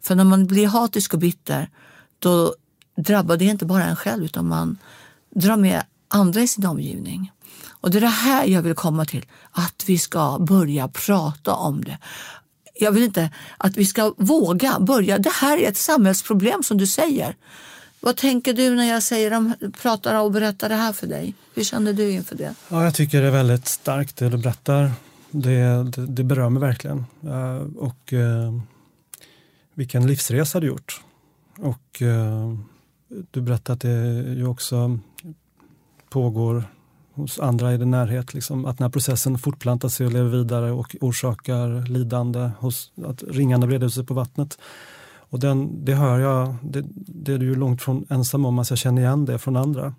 [0.00, 1.70] För när man blir hatisk och bitter,
[2.18, 2.54] då
[3.02, 4.78] drabbar det inte bara en själv utan man
[5.30, 7.32] drar med andra i sin omgivning.
[7.68, 11.84] Och det är det här jag vill komma till, att vi ska börja prata om
[11.84, 11.98] det.
[12.74, 15.18] Jag vill inte att vi ska våga börja.
[15.18, 17.36] Det här är ett samhällsproblem som du säger.
[18.00, 21.34] Vad tänker du när jag säger om, pratar och berättar det här för dig?
[21.54, 22.54] Hur känner du inför det?
[22.68, 24.90] Ja, jag tycker det är väldigt starkt det du berättar.
[25.30, 27.06] Det, det, det berör mig verkligen.
[27.24, 28.60] Uh, och uh,
[29.74, 31.00] vilken livsresa du gjort.
[31.58, 32.58] Och uh,
[33.30, 34.98] du berättade att det ju också
[36.10, 36.64] pågår
[37.14, 38.34] hos andra i din närhet.
[38.34, 43.22] Liksom, att den här processen fortplantar sig och lever vidare och orsakar lidande hos att
[43.22, 44.58] ringarna breder ut sig på vattnet.
[45.14, 48.72] Och den, det hör jag, det, det är du ju långt från ensam om, alltså
[48.72, 49.94] jag känner igen det från andra.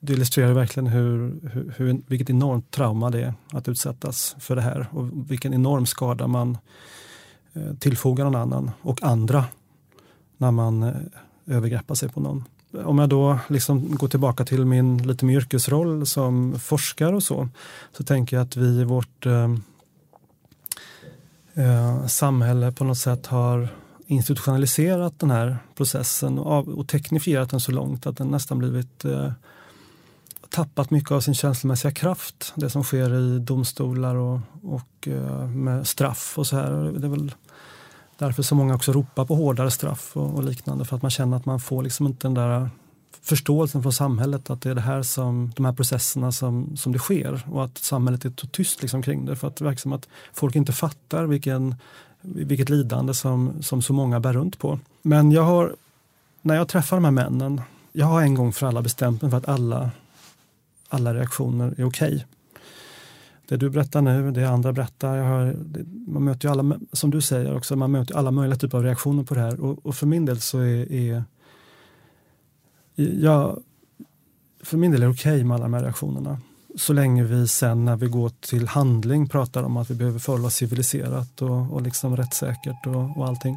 [0.00, 4.62] Det illustrerar verkligen hur, hur, hur, vilket enormt trauma det är att utsättas för det
[4.62, 6.58] här och vilken enorm skada man
[7.52, 9.44] eh, tillfogar någon annan och andra
[10.36, 10.94] när man eh,
[11.50, 16.06] övergreppa sig på någon om jag då liksom går tillbaka till min lite mer yrkesroll
[16.06, 17.48] som forskare och så,
[17.96, 19.54] så tänker jag att vi i vårt, eh,
[21.54, 23.68] eh samhälle på något sätt har
[24.06, 29.32] institutionaliserat den här processen och, och teknifierat den så långt att den nästan blivit eh,
[30.48, 32.52] tappat mycket av sin känslomässiga kraft.
[32.56, 36.70] Det som sker i domstolar och, och eh, med straff och så här.
[36.72, 37.32] Det är väl
[38.20, 41.36] därför så många också ropar på hårdare straff och, och, liknande för att man känner
[41.36, 42.70] att man får liksom inte den där
[43.22, 46.98] förståelsen från samhället att det är det här som, de här processerna som, som det
[46.98, 49.92] sker och att samhället är så tyst liksom kring det för att det verkar som
[49.92, 51.74] att folk inte fattar vilken,
[52.20, 54.78] vilket lidande som, som så många bär runt på.
[55.02, 55.76] Men jag har,
[56.42, 59.38] när jag träffar de här männen, jag har en gång för alla bestämt mig för
[59.38, 59.90] att alla,
[60.88, 62.14] alla reaktioner är okej.
[62.14, 62.22] Okay.
[63.50, 65.16] Det du berättar nu, det andra berättar.
[65.16, 68.78] Jag det, man möter ju alla, som du säger också, man möter alla möjliga typer
[68.78, 71.24] av reaktioner på det här och, och för min del så är, är
[72.94, 73.62] jag,
[74.62, 76.38] för min del är det okej okay med alla de här reaktionerna.
[76.76, 80.46] Så länge vi sen när vi går till handling pratar om att vi behöver förhålla
[80.46, 83.56] oss civiliserat och, och liksom rättssäkert och, och allting.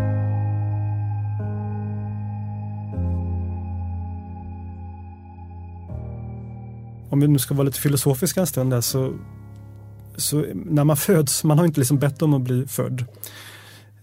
[7.11, 9.13] Om vi nu ska vara lite filosofiska en stund där så,
[10.15, 13.05] så när man föds, man har inte liksom bett om att bli född.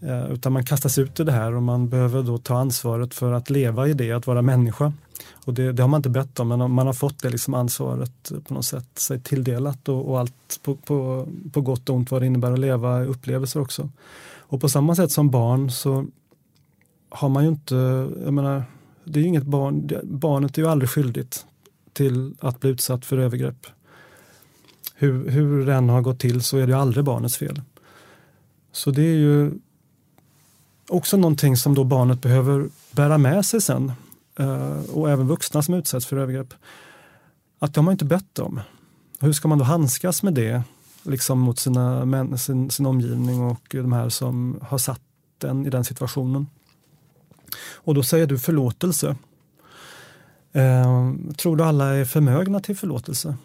[0.01, 3.33] Eh, utan man kastas ut i det här och man behöver då ta ansvaret för
[3.33, 4.93] att leva i det, att vara människa.
[5.45, 8.33] Och det, det har man inte bett om, men man har fått det liksom ansvaret
[8.45, 12.23] på något sätt sig tilldelat och, och allt på, på, på, gott och ont vad
[12.23, 13.89] det innebär att leva upplevelser också.
[14.39, 16.07] Och på samma sätt som barn så
[17.11, 17.75] har man ju inte,
[18.25, 18.65] jag menar,
[19.05, 21.47] det är ju inget barn, barnet är ju aldrig skyldigt
[21.99, 23.67] till att bli utsatt för övergrepp.
[24.95, 27.63] Hur, hur det än har gått till så är det aldrig barnets fel.
[28.73, 29.53] Så det är ju
[30.89, 33.93] också någonting som då barnet behöver bära med sig sen
[34.39, 36.55] eh, och även vuxna som utsätts för övergrepp.
[37.59, 38.61] Att de har inte bett om.
[39.21, 40.63] Hur ska man då handskas med det
[41.03, 45.03] liksom mot sina, sin, sin omgivning och de här som har satt
[45.39, 46.47] den i den situationen?
[47.75, 49.17] Och då säger du förlåtelse.
[50.59, 53.37] Eh, tror du alla är förmögna till förlåtelse?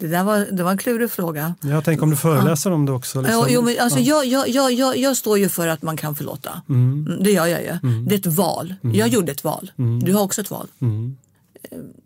[0.00, 1.54] Det där var, det var en klurig fråga.
[1.60, 2.74] Jag tänker om du föreläser ja.
[2.74, 3.20] om det också.
[3.20, 3.46] Liksom.
[3.48, 4.24] Jo, men alltså, ja.
[4.24, 6.62] jag, jag, jag, jag står ju för att man kan förlåta.
[6.68, 7.06] Mm.
[7.06, 7.78] mm det gör jag ju.
[7.82, 8.04] Mm.
[8.08, 8.74] Det är ett val.
[8.82, 8.96] Mm.
[8.96, 9.72] Jag gjorde ett val.
[9.78, 10.00] Mm.
[10.00, 10.66] Du har också ett val.
[10.80, 11.16] Mm.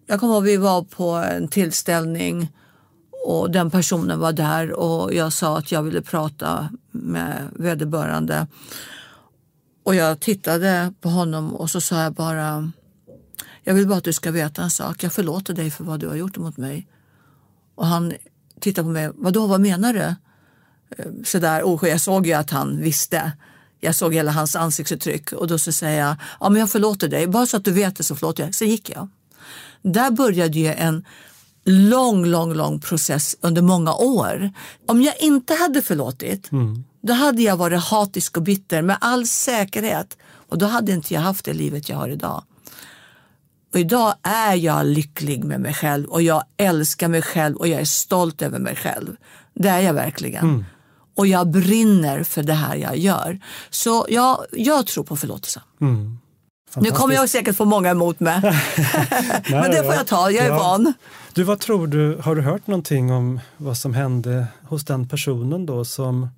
[0.07, 2.53] Jag kommer ihåg vi var på en tillställning
[3.27, 8.47] och den personen var där och jag sa att jag ville prata med vederbörande.
[9.85, 12.73] Och jag tittade på honom och så sa jag bara
[13.65, 15.03] jag vill bara att du ska veta en sak.
[15.03, 16.89] Jag förlåter dig för vad du har gjort mot mig.
[17.75, 18.13] Och han
[18.61, 19.11] tittade på mig.
[19.15, 20.01] Vadå, vad menar du?
[20.01, 23.33] Eh, Sådär, och jag såg ju att han visste.
[23.81, 27.27] Jag såg hela hans ansiktsuttryck och då så säger jag, ja men jag förlåter dig.
[27.27, 28.55] Bara så att du vet det så förlåter jag.
[28.55, 29.09] Sen gick jag.
[29.83, 31.05] Där började ju en
[31.65, 34.51] lång, lång, lång process under många år.
[34.87, 39.27] Om jag inte hade förlåtit, mm då hade jag varit hatisk och bitter med all
[39.27, 40.17] säkerhet.
[40.49, 42.43] Och då hade inte jag haft det livet jag har idag.
[43.73, 47.81] Och idag är jag lycklig med mig själv och jag älskar mig själv och jag
[47.81, 49.17] är stolt över mig själv.
[49.55, 50.45] Det är jag verkligen.
[50.45, 50.65] Mm.
[51.17, 53.41] Och jag brinner för det här jag gör.
[53.71, 55.63] Så jag, jag tror på förlåtelse.
[55.81, 56.19] Mm.
[56.77, 58.41] Nu kommer jag säkert få många emot mig.
[59.51, 60.59] Men det får jag ta, jag är ja.
[60.59, 60.93] van.
[61.33, 65.67] Du, vad tror du, har du hört någonting om vad som hände hos den personen
[65.67, 66.29] då som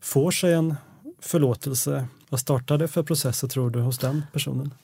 [0.00, 0.74] får sig en
[1.20, 2.08] förlåtelse?
[2.28, 4.74] Vad startade för processer tror du hos den personen?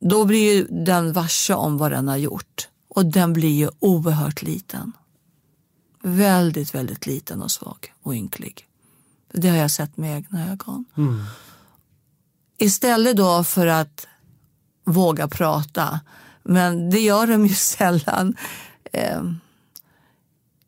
[0.00, 4.42] Då blir ju den varse om vad den har gjort och den blir ju oerhört
[4.42, 4.92] liten.
[6.02, 8.66] Väldigt, väldigt liten och svag och ynklig.
[9.32, 10.84] Det har jag sett med egna ögon.
[10.96, 11.24] Mm.
[12.58, 14.06] Istället då för att
[14.84, 16.00] våga prata,
[16.42, 18.36] men det gör de ju sällan.
[18.92, 19.22] Eh,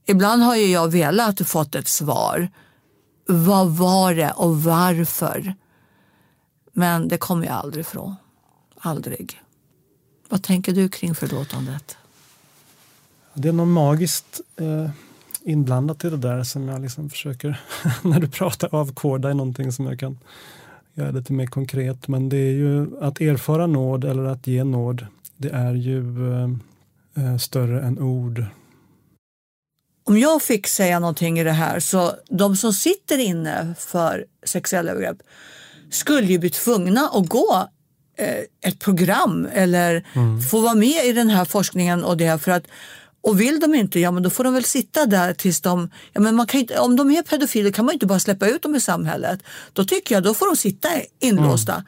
[0.06, 2.48] ibland har ju jag velat fått ett svar.
[3.26, 5.54] Vad var det och varför?
[6.72, 8.14] Men det kommer jag aldrig ifrån.
[8.78, 9.40] Aldrig.
[10.28, 11.96] Vad tänker du kring förlåtandet?
[13.34, 14.90] Det är något magiskt eh,
[15.42, 17.60] inblandat i det där som jag liksom försöker,
[18.02, 20.18] när du pratar, avkoda i någonting som jag kan
[20.94, 22.08] göra lite mer konkret.
[22.08, 25.06] Men det är ju att erfara nåd eller att ge nåd,
[25.36, 26.50] det är ju eh,
[27.14, 28.44] eh större än ord
[30.06, 34.90] om jag fick säga någonting i det här så de som sitter inne för sexuella
[34.90, 35.18] övergrepp
[35.90, 37.68] skulle ju bli tvungna att gå
[38.18, 40.04] eh, ett program eller
[40.50, 42.66] få vara med i den här forskningen och det för att
[43.20, 46.20] och vill de inte, ja men då får de väl sitta där tills de, ja
[46.20, 48.74] men man kan inte, om de är pedofiler kan man inte bara släppa ut dem
[48.74, 49.40] i samhället.
[49.72, 50.88] Då tycker jag, då får de sitta
[51.20, 51.84] inlåsta.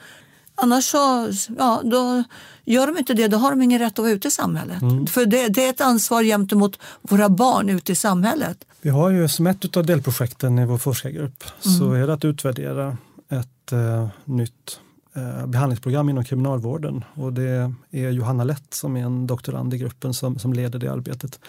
[0.54, 2.24] Annars så, ja då
[2.72, 4.78] gör de inte det, då har de ingen rätt att vara ute i samhället.
[5.10, 8.64] För det, det är ett ansvar gentemot våra barn ute i samhället.
[8.80, 12.96] Vi har ju som ett av delprojekten i vår forskargrupp så är det att utvärdera
[13.28, 14.80] ett eh, nytt
[15.16, 17.04] eh, behandlingsprogram inom kriminalvården.
[17.14, 20.88] Och det är Johanna Lett som är en doktorand i gruppen som, som leder det
[20.88, 21.40] arbetet.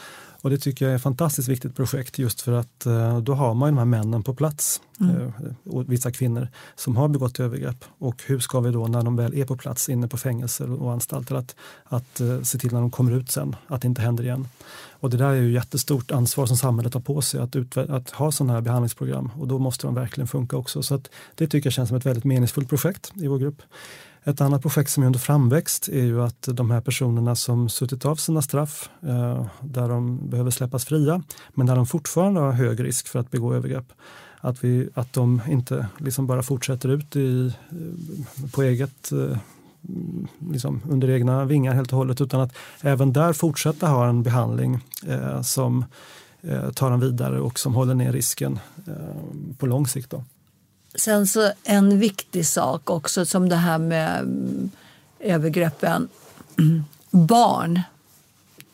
[0.42, 3.54] Och det tycker jag är ett fantastiskt viktigt projekt just för att eh, då har
[3.54, 7.86] man de här männen på plats eh, och vissa kvinnor som har begått övergrepp.
[7.98, 10.92] Och hur ska vi då när de väl är på plats inne på fängelser och
[10.92, 14.24] anstalter att, att eh, se till när de kommer ut sen att det inte händer
[14.24, 14.48] igen.
[15.02, 18.32] Och det där är ju jättestort ansvar som samhället har på sig att, att ha
[18.32, 20.84] sådana här behandlingsprogram och då måste de verkligen funka också.
[20.84, 23.62] Så att det tycker jag känns som ett väldigt meningsfullt projekt i vår grupp.
[24.30, 28.06] Ett annat projekt som är under framväxt är ju att de här personerna som suttit
[28.06, 31.24] av sina straff, eh, där de behöver släppas fria,
[31.54, 33.94] men där de fortfarande har hög risk för att begå övergrepp,
[34.40, 39.38] att, vi, att de inte liksom bara fortsätter ut i, eh, på eget eh,
[40.52, 44.80] liksom under egna vingar helt och hållet utan att även där fortsätta ha en behandling
[45.08, 45.86] eh, som
[46.42, 50.10] eh, tar en vidare och som håller ner risken eh, på lång sikt.
[50.10, 50.24] Då.
[50.96, 54.72] Sen så en viktig sak också som det här med mm,
[55.20, 56.10] övergreppen.
[57.12, 57.82] Barn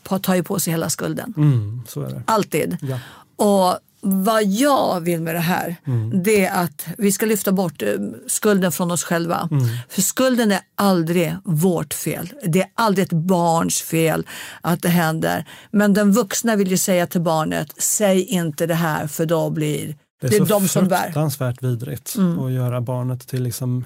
[0.04, 1.34] på- tar ju på sig hela skulden.
[1.38, 1.82] Mm.
[2.26, 2.78] Alltid.
[2.82, 3.00] Ja.
[3.46, 5.76] Och vad jag vill med det här,
[6.24, 7.90] det är att vi ska lyfta bort eh,
[8.28, 9.50] skulden från oss själva.
[9.90, 12.34] För skulden är aldrig vårt fel.
[12.46, 14.28] Det är aldrig ett barns fel
[14.62, 15.46] att det händer.
[15.72, 19.96] Men den vuxna vill ju säga till barnet, säg inte det här för då blir
[20.20, 21.04] Det är, det är så de som bär.
[21.04, 23.86] fruktansvärt vidrigt att göra barnet till liksom,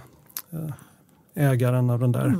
[0.52, 2.38] eh, ägaren av den där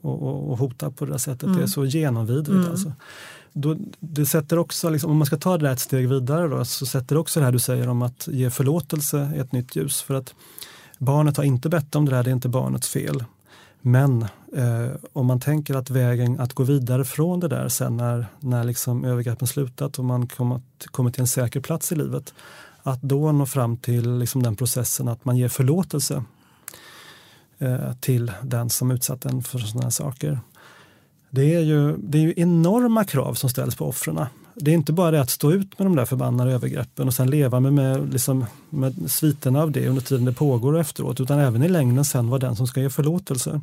[0.00, 1.54] och, och, och hota på det där sättet.
[1.56, 2.68] Det är så genomvidrigt.
[2.68, 2.92] Alltså.
[3.52, 6.64] Då, det sätter också, liksom, om man ska ta det där ett steg vidare då,
[6.64, 10.02] så sätter det också det här du säger om att ge förlåtelse ett nytt ljus.
[10.02, 10.34] För att
[10.98, 13.24] barnet har inte bett om det där, det är inte barnets fel.
[13.82, 14.22] Men
[14.56, 18.64] eh, om man tänker att vägen att gå vidare från det där sen när, när
[18.64, 22.34] liksom övergreppen slutat och man kommer till en säker plats i livet,
[22.82, 26.24] att då nå fram till liksom den processen att man ger förlåtelse
[27.58, 30.40] eh, till den som utsatt en för sådana här saker.
[31.30, 34.26] Det är, ju, det är ju enorma krav som ställs på offren.
[34.54, 37.30] Det är inte bara det att stå ut med de där förbannade övergreppen och sen
[37.30, 41.38] leva med, med, liksom, med sviterna av det under tiden det pågår och efteråt, utan
[41.38, 43.60] även i längden sen vara den som ska ge förlåtelse.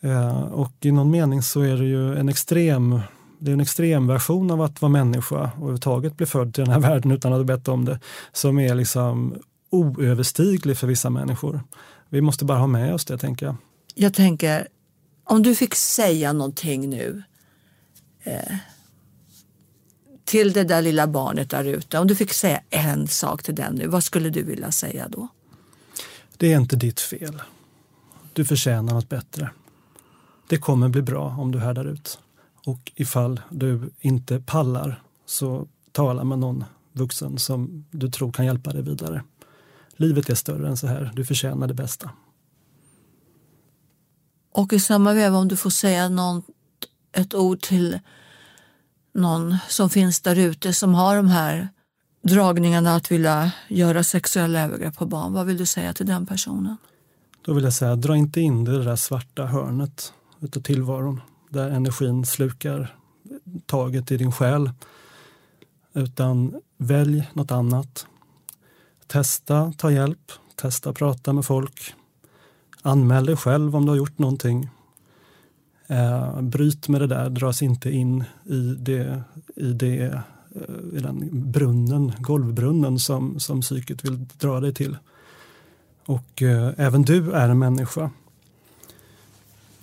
[0.00, 3.00] Eh, och i någon mening så är det ju en extrem
[3.42, 6.80] det är en extremversion av att vara människa och överhuvudtaget bli född till den här
[6.88, 8.00] världen utan att ha bett om det,
[8.32, 9.34] som är liksom
[9.70, 11.60] oöverstiglig för vissa människor.
[12.08, 13.56] Vi måste bara ha med oss det, tänker jag.
[13.94, 14.68] Jag tänker,
[15.24, 17.22] om du fick säga någonting nu
[18.22, 18.56] eh,
[20.24, 21.98] till det där lilla barnet där ute.
[21.98, 25.28] Om du fick säga en sak till den nu, vad skulle du vilja säga då?
[26.36, 27.42] Det är inte ditt fel.
[28.32, 29.50] Du förtjänar något bättre.
[30.48, 32.18] Det kommer bli bra om du härdar ut.
[32.66, 38.72] Och ifall du inte pallar så tala med någon vuxen som du tror kan hjälpa
[38.72, 39.24] dig vidare.
[39.96, 41.12] Livet är större än så här.
[41.14, 42.10] Du förtjänar det bästa.
[44.52, 46.42] Och i samma veva om du får säga någon,
[47.12, 47.98] ett ord till
[49.14, 51.68] någon som finns där ute som har de här
[52.22, 55.32] dragningarna att vilja göra sexuella övergrepp på barn.
[55.32, 56.76] Vad vill du säga till den personen?
[57.44, 61.20] Då vill jag säga, dra inte in det där svarta hörnet utav tillvaron
[61.52, 62.96] där energin slukar
[63.66, 64.70] taget i din själ.
[65.92, 68.06] Utan välj något annat.
[69.06, 71.94] Testa, ta hjälp, testa prata med folk.
[72.82, 74.70] Anmäl dig själv om du har gjort någonting.
[75.86, 79.22] Eh, bryt med det där, dras inte in i, det,
[79.56, 80.02] i, det,
[80.54, 84.96] eh, i den brunnen, golvbrunnen som, som psyket vill dra dig till.
[86.06, 88.10] Och eh, även du är en människa.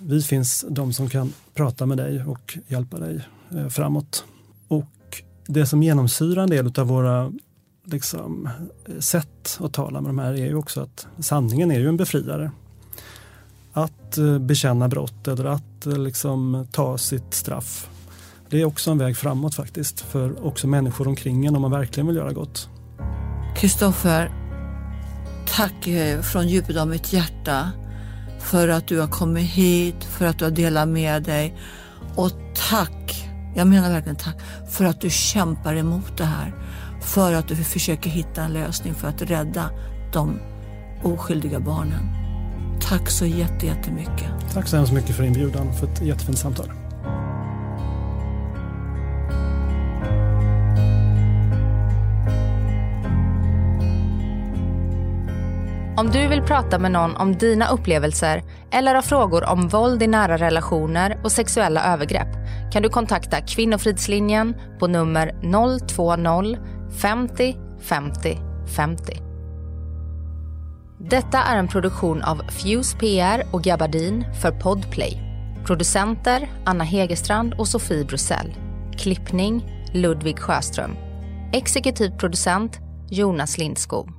[0.01, 3.21] Vi finns de som kan prata med dig och hjälpa dig
[3.55, 4.25] eh, framåt.
[4.67, 7.31] Och det som genomsyrar en del av våra
[7.85, 8.49] liksom,
[8.85, 11.97] eh, sätt att tala med de här är ju också att sanningen är ju en
[11.97, 12.51] befriare.
[13.73, 17.89] Att eh, bekänna brott eller att liksom, ta sitt straff.
[18.49, 22.07] Det är också en väg framåt faktiskt för också människor omkring en om man verkligen
[22.07, 22.69] vill göra gott.
[23.55, 24.31] Kristoffer,
[25.47, 25.87] tack
[26.31, 27.71] från djupet av mitt hjärta
[28.39, 31.57] för att du har kommit hit, för att du har delat med dig.
[32.15, 32.31] Och
[32.69, 33.25] tack
[33.55, 34.35] Jag menar verkligen tack
[34.69, 36.53] för att du kämpar emot det här.
[37.01, 39.69] För att du försöker hitta en lösning för att rädda
[40.13, 40.39] de
[41.03, 42.09] oskyldiga barnen.
[42.81, 44.53] Tack så jättemycket.
[44.53, 46.71] Tack så hemskt mycket för inbjudan för ett jättefint samtal.
[55.99, 60.07] Om du vill prata med någon om dina upplevelser eller har frågor om våld i
[60.07, 62.27] nära relationer och sexuella övergrepp
[62.73, 65.31] kan du kontakta Kvinnofridslinjen på nummer
[65.87, 66.57] 020
[67.01, 68.37] 50 50
[68.75, 69.13] 50.
[70.99, 75.21] Detta är en produktion av Fuse PR och Gabardin för Podplay.
[75.65, 78.53] Producenter Anna Hegerstrand och Sofie Brussell.
[78.97, 80.95] Klippning Ludvig Sjöström.
[81.53, 82.79] Exekutiv producent
[83.09, 84.18] Jonas Lindskog.